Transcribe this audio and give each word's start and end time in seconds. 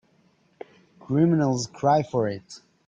Criminals 0.99 1.67
cry 1.67 2.01
for 2.01 2.27
it. 2.27 2.61